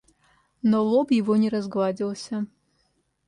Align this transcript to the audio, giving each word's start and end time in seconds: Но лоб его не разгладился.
Но 0.63 0.79
лоб 0.83 1.11
его 1.11 1.35
не 1.35 1.47
разгладился. 1.47 2.47